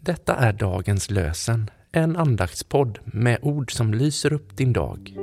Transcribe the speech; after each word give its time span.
Detta 0.00 0.34
är 0.34 0.52
dagens 0.52 1.10
lösen, 1.10 1.70
en 1.92 2.16
andaktspodd 2.16 2.98
med 3.04 3.38
ord 3.42 3.72
som 3.72 3.94
lyser 3.94 4.32
upp 4.32 4.56
din 4.56 4.72
dag. 4.72 5.14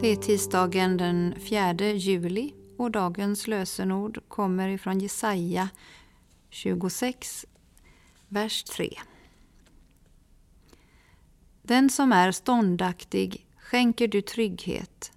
Det 0.00 0.08
är 0.08 0.16
tisdagen 0.22 0.96
den 0.96 1.34
4 1.40 1.72
juli 1.92 2.54
och 2.78 2.90
dagens 2.90 3.46
lösenord 3.46 4.18
kommer 4.28 4.68
ifrån 4.68 4.98
Jesaja 4.98 5.68
26, 6.50 7.46
vers 8.28 8.64
3. 8.64 8.90
Den 11.66 11.90
som 11.90 12.12
är 12.12 12.32
ståndaktig 12.32 13.46
skänker 13.56 14.08
du 14.08 14.22
trygghet, 14.22 15.12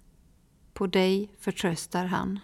på 0.72 0.86
dig 0.86 1.30
förtröstar 1.38 2.04
han. 2.04 2.40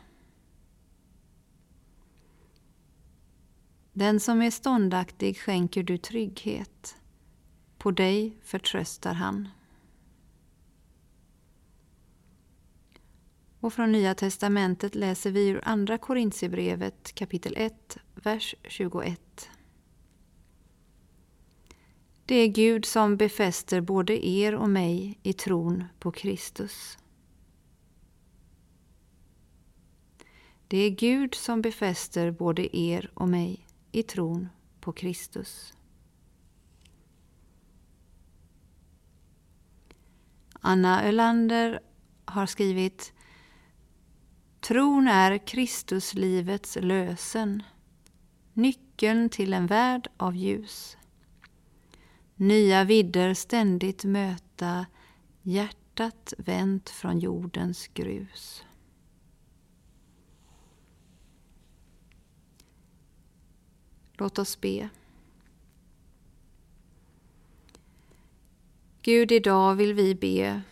Den 3.93 4.21
som 4.21 4.43
är 4.43 4.51
ståndaktig 4.51 5.39
skänker 5.39 5.83
du 5.83 5.99
trygghet, 5.99 6.97
på 7.79 7.91
dig 7.91 8.39
förtröstar 8.43 9.15
han. 9.15 9.49
Och 13.61 13.73
från 13.73 13.93
Nya 13.93 14.15
testamentet 14.15 14.95
läser 14.95 15.31
vi 15.31 15.49
ur 15.49 15.61
Andra 15.65 15.99
Korintierbrevet 15.99 17.15
kapitel 17.15 17.55
1, 17.57 17.99
vers 18.15 18.55
21. 18.65 19.51
Det 22.27 22.35
är 22.35 22.49
Gud 22.49 22.85
som 22.85 23.17
befäster 23.17 23.81
både 23.81 24.27
er 24.27 24.55
och 24.55 24.71
mig 24.71 25.19
i 25.23 25.33
tron 25.33 25.85
på 25.99 26.13
Kristus. 26.13 26.99
Det 30.69 30.79
är 30.79 30.91
Gud 30.91 31.35
som 31.35 31.63
befäster 31.63 32.31
både 32.31 32.77
er 32.77 33.11
och 33.15 33.29
mig 33.29 33.67
i 33.93 34.03
tron 34.03 34.49
på 34.81 34.93
Kristus. 34.93 35.75
Anna 40.61 41.05
Ölander 41.05 41.81
har 42.25 42.47
skrivit 42.47 43.13
Tron 44.61 45.09
är 45.09 45.47
Kristuslivets 45.47 46.79
lösen, 46.81 47.63
nyckeln 48.53 49.29
till 49.29 49.53
en 49.53 49.67
värld 49.67 50.09
av 50.17 50.37
ljus. 50.37 50.97
Nya 52.37 52.85
vidder 52.85 53.35
ständigt 53.35 54.05
möta, 54.05 54.87
hjärtat 55.43 56.35
vänt 56.39 56.91
från 56.91 57.19
jordens 57.19 57.89
grus. 57.89 58.65
Låt 64.13 64.39
oss 64.39 64.61
be. 64.61 64.89
Gud, 69.03 69.33
idag 69.33 69.75
vill 69.75 69.95
vi 69.95 70.15
be 70.15 70.63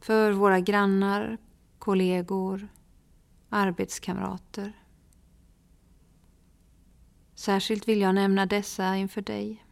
för 0.00 0.32
våra 0.32 0.60
grannar, 0.60 1.38
kollegor, 1.78 2.68
arbetskamrater. 3.48 4.72
Särskilt 7.34 7.88
vill 7.88 8.00
jag 8.00 8.14
nämna 8.14 8.46
dessa 8.46 8.96
inför 8.96 9.22
dig. 9.22 9.64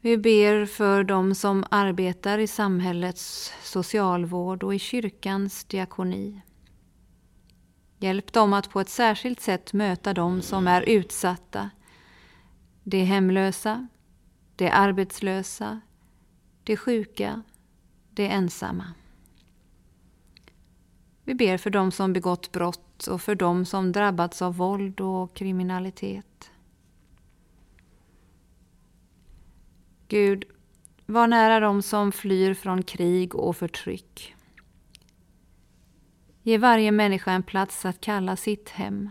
Vi 0.00 0.18
ber 0.18 0.66
för 0.66 1.04
dem 1.04 1.34
som 1.34 1.64
arbetar 1.70 2.38
i 2.38 2.46
samhällets 2.46 3.52
socialvård 3.62 4.62
och 4.62 4.74
i 4.74 4.78
kyrkans 4.78 5.64
diakoni. 5.64 6.40
Hjälp 7.98 8.32
dem 8.32 8.52
att 8.52 8.70
på 8.70 8.80
ett 8.80 8.88
särskilt 8.88 9.40
sätt 9.40 9.72
möta 9.72 10.14
dem 10.14 10.42
som 10.42 10.68
är 10.68 10.82
utsatta, 10.82 11.70
de 12.82 13.04
hemlösa, 13.04 13.88
de 14.56 14.70
arbetslösa, 14.70 15.80
de 16.64 16.76
sjuka, 16.76 17.42
de 18.10 18.26
ensamma. 18.26 18.84
Vi 21.24 21.34
ber 21.34 21.56
för 21.56 21.70
dem 21.70 21.92
som 21.92 22.12
begått 22.12 22.52
brott 22.52 23.06
och 23.06 23.22
för 23.22 23.34
dem 23.34 23.64
som 23.64 23.92
drabbats 23.92 24.42
av 24.42 24.56
våld 24.56 25.00
och 25.00 25.34
kriminalitet. 25.34 26.50
Gud, 30.08 30.44
var 31.06 31.26
nära 31.26 31.60
dem 31.60 31.82
som 31.82 32.12
flyr 32.12 32.54
från 32.54 32.82
krig 32.82 33.34
och 33.34 33.56
förtryck. 33.56 34.34
Ge 36.42 36.58
varje 36.58 36.92
människa 36.92 37.32
en 37.32 37.42
plats 37.42 37.84
att 37.84 38.00
kalla 38.00 38.36
sitt 38.36 38.68
hem. 38.68 39.10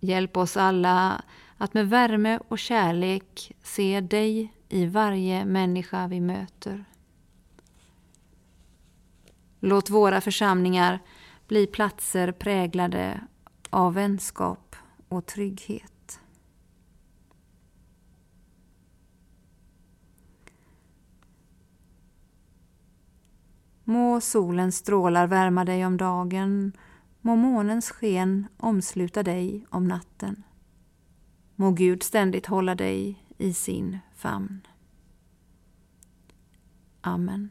Hjälp 0.00 0.36
oss 0.36 0.56
alla 0.56 1.24
att 1.56 1.74
med 1.74 1.88
värme 1.88 2.38
och 2.48 2.58
kärlek 2.58 3.52
se 3.62 4.00
dig 4.00 4.52
i 4.68 4.86
varje 4.86 5.44
människa 5.44 6.06
vi 6.06 6.20
möter. 6.20 6.84
Låt 9.60 9.90
våra 9.90 10.20
församlingar 10.20 10.98
bli 11.48 11.66
platser 11.66 12.32
präglade 12.32 13.20
av 13.70 13.94
vänskap 13.94 14.76
och 15.08 15.26
trygghet. 15.26 15.91
Må 23.84 24.20
solens 24.20 24.76
strålar 24.76 25.26
värma 25.26 25.64
dig 25.64 25.86
om 25.86 25.96
dagen, 25.96 26.72
må 27.20 27.36
månens 27.36 27.90
sken 27.90 28.46
omsluta 28.56 29.22
dig 29.22 29.66
om 29.70 29.88
natten. 29.88 30.42
Må 31.56 31.70
Gud 31.70 32.02
ständigt 32.02 32.46
hålla 32.46 32.74
dig 32.74 33.24
i 33.38 33.52
sin 33.52 33.98
famn. 34.14 34.66
Amen. 37.00 37.50